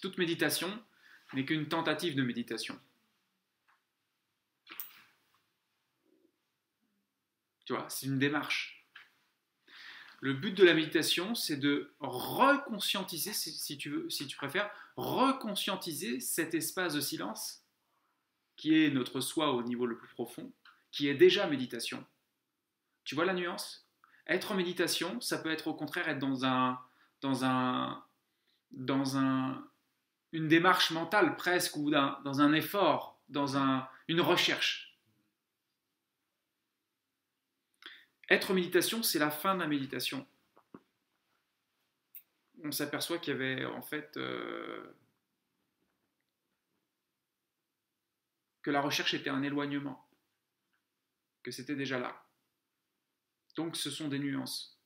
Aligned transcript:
toute 0.00 0.18
méditation 0.18 0.70
n'est 1.34 1.44
qu'une 1.44 1.68
tentative 1.68 2.14
de 2.14 2.22
méditation. 2.22 2.78
Tu 7.64 7.74
vois, 7.74 7.88
c'est 7.90 8.06
une 8.06 8.18
démarche. 8.18 8.86
Le 10.20 10.32
but 10.32 10.52
de 10.52 10.64
la 10.64 10.74
méditation, 10.74 11.34
c'est 11.34 11.56
de 11.58 11.94
reconscientiser, 12.00 13.32
si 13.32 13.78
tu 13.78 14.10
si 14.10 14.26
tu 14.26 14.36
préfères, 14.36 14.70
reconscientiser 14.96 16.18
cet 16.18 16.54
espace 16.54 16.94
de 16.94 17.00
silence 17.00 17.62
qui 18.56 18.82
est 18.82 18.90
notre 18.90 19.20
soi 19.20 19.52
au 19.52 19.62
niveau 19.62 19.86
le 19.86 19.96
plus 19.96 20.08
profond, 20.08 20.52
qui 20.90 21.08
est 21.08 21.14
déjà 21.14 21.46
méditation. 21.46 22.04
Tu 23.04 23.14
vois 23.14 23.24
la 23.24 23.34
nuance? 23.34 23.86
Être 24.26 24.52
en 24.52 24.54
méditation, 24.56 25.20
ça 25.20 25.38
peut 25.38 25.50
être 25.50 25.68
au 25.68 25.74
contraire 25.74 26.08
être 26.08 26.18
dans 26.18 26.44
un 26.44 26.80
dans 27.20 27.44
un 27.44 28.04
dans 28.72 29.16
un 29.16 29.66
une 30.32 30.48
démarche 30.48 30.90
mentale 30.90 31.36
presque 31.36 31.76
ou 31.76 31.90
dans 31.90 32.40
un 32.40 32.52
effort, 32.52 33.20
dans 33.28 33.56
un, 33.56 33.88
une 34.08 34.20
recherche. 34.20 34.88
Être 38.30 38.52
méditation, 38.52 39.02
c'est 39.02 39.18
la 39.18 39.30
fin 39.30 39.54
de 39.54 39.60
la 39.60 39.66
méditation. 39.66 40.26
On 42.62 42.72
s'aperçoit 42.72 43.18
qu'il 43.18 43.32
y 43.32 43.36
avait 43.36 43.64
en 43.64 43.80
fait 43.80 44.16
euh, 44.16 44.98
que 48.62 48.70
la 48.70 48.80
recherche 48.82 49.14
était 49.14 49.30
un 49.30 49.42
éloignement, 49.42 50.06
que 51.42 51.50
c'était 51.50 51.76
déjà 51.76 51.98
là. 51.98 52.22
Donc 53.56 53.76
ce 53.76 53.90
sont 53.90 54.08
des 54.08 54.18
nuances. 54.18 54.77